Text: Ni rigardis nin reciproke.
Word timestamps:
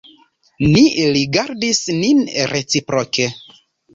Ni 0.75 0.79
rigardis 1.17 1.81
nin 1.99 2.23
reciproke. 2.53 3.31